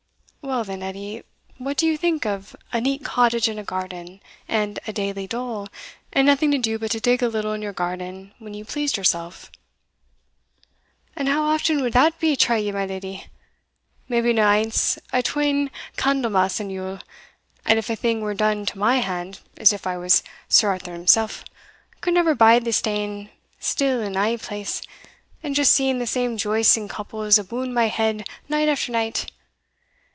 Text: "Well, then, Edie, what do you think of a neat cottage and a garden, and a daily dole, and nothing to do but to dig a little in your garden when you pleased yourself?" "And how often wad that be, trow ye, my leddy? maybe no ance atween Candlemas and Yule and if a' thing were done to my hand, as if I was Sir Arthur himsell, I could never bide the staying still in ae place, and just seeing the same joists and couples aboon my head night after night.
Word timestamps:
"Well, 0.43 0.63
then, 0.63 0.81
Edie, 0.83 1.21
what 1.59 1.77
do 1.77 1.85
you 1.85 1.95
think 1.97 2.25
of 2.25 2.55
a 2.73 2.81
neat 2.81 3.05
cottage 3.05 3.47
and 3.47 3.59
a 3.59 3.63
garden, 3.63 4.21
and 4.47 4.79
a 4.87 4.91
daily 4.91 5.27
dole, 5.27 5.67
and 6.11 6.25
nothing 6.25 6.49
to 6.51 6.57
do 6.57 6.79
but 6.79 6.89
to 6.91 6.99
dig 6.99 7.21
a 7.21 7.27
little 7.29 7.53
in 7.53 7.61
your 7.61 7.73
garden 7.73 8.33
when 8.39 8.55
you 8.55 8.65
pleased 8.65 8.97
yourself?" 8.97 9.51
"And 11.15 11.29
how 11.29 11.43
often 11.43 11.81
wad 11.83 11.93
that 11.93 12.19
be, 12.19 12.35
trow 12.35 12.55
ye, 12.57 12.71
my 12.71 12.87
leddy? 12.87 13.27
maybe 14.09 14.33
no 14.33 14.45
ance 14.49 14.97
atween 15.13 15.69
Candlemas 15.95 16.59
and 16.59 16.71
Yule 16.71 16.99
and 17.63 17.77
if 17.77 17.89
a' 17.91 17.95
thing 17.95 18.21
were 18.21 18.33
done 18.33 18.65
to 18.65 18.79
my 18.79 18.95
hand, 18.97 19.39
as 19.57 19.71
if 19.71 19.85
I 19.85 19.95
was 19.95 20.23
Sir 20.49 20.69
Arthur 20.69 20.93
himsell, 20.93 21.29
I 21.29 21.99
could 22.01 22.15
never 22.15 22.33
bide 22.33 22.65
the 22.65 22.73
staying 22.73 23.29
still 23.59 24.01
in 24.01 24.17
ae 24.17 24.37
place, 24.37 24.81
and 25.43 25.53
just 25.55 25.71
seeing 25.73 25.99
the 25.99 26.07
same 26.07 26.35
joists 26.35 26.77
and 26.77 26.89
couples 26.89 27.37
aboon 27.37 27.71
my 27.73 27.87
head 27.89 28.27
night 28.49 28.67
after 28.69 28.91
night. 28.91 29.27